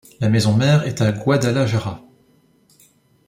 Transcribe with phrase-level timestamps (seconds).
[0.19, 2.01] La maison-mère est à Guadalajara.